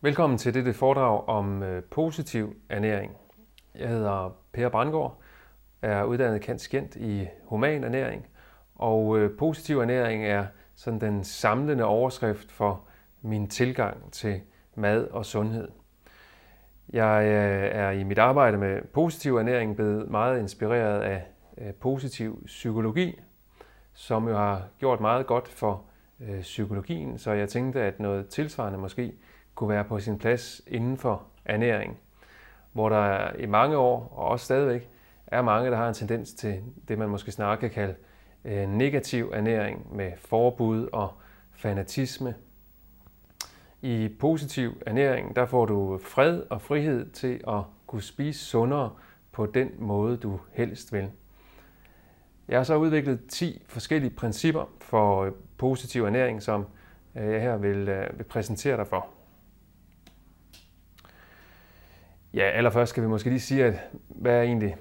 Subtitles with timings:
[0.00, 3.16] Velkommen til dette foredrag om øh, positiv ernæring.
[3.74, 5.20] Jeg hedder Per Brandgaard,
[5.82, 8.26] er uddannet kanskent i human ernæring,
[8.74, 12.84] og øh, positiv ernæring er sådan den samlende overskrift for
[13.22, 14.40] min tilgang til
[14.74, 15.68] mad og sundhed.
[16.92, 21.24] Jeg øh, er i mit arbejde med positiv ernæring blevet meget inspireret af
[21.80, 23.20] positiv psykologi,
[23.92, 25.84] som jo har gjort meget godt for
[26.40, 29.14] psykologien, så jeg tænkte, at noget tilsvarende måske
[29.56, 31.98] kunne være på sin plads inden for ernæring,
[32.72, 34.88] hvor der i mange år, og også stadigvæk,
[35.26, 37.94] er mange, der har en tendens til det, man måske snarere kan kalde
[38.44, 41.12] øh, negativ ernæring med forbud og
[41.52, 42.34] fanatisme.
[43.82, 48.90] I positiv ernæring, der får du fred og frihed til at kunne spise sundere
[49.32, 51.10] på den måde, du helst vil.
[52.48, 56.66] Jeg har så udviklet 10 forskellige principper for øh, positiv ernæring, som
[57.16, 59.06] øh, jeg her vil, øh, vil præsentere dig for.
[62.36, 63.74] Ja, allerførst skal vi måske lige sige, at
[64.08, 64.76] hvad er egentlig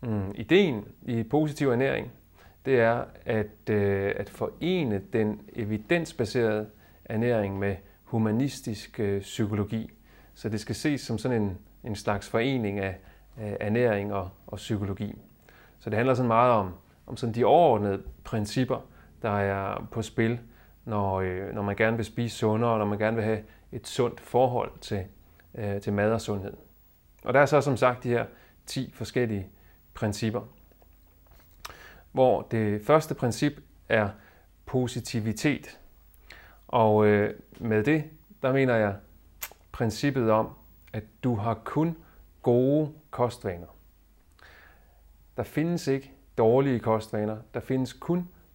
[0.00, 2.12] mm, ideen i positiv ernæring?
[2.66, 6.66] Det er at, øh, at forene den evidensbaserede
[7.04, 9.90] ernæring med humanistisk øh, psykologi.
[10.34, 12.98] Så det skal ses som sådan en, en slags forening af,
[13.40, 15.14] øh, ernæring og, og psykologi.
[15.78, 16.74] Så det handler sådan meget om,
[17.06, 18.86] om sådan de overordnede principper,
[19.22, 20.40] der er på spil,
[20.84, 23.86] når, øh, når man gerne vil spise sundere, og når man gerne vil have et
[23.86, 25.04] sundt forhold til,
[25.54, 26.52] øh, til mad og sundhed.
[27.22, 28.26] Og der er så som sagt de her
[28.66, 29.46] 10 forskellige
[29.94, 30.40] principper.
[32.12, 33.52] Hvor det første princip
[33.88, 34.08] er
[34.66, 35.78] positivitet.
[36.68, 38.04] Og øh, med det,
[38.42, 38.94] der mener jeg
[39.72, 40.50] princippet om,
[40.92, 41.96] at du har kun
[42.42, 43.66] gode kostvaner.
[45.36, 47.36] Der findes ikke dårlige kostvaner.
[47.54, 48.28] Der findes kun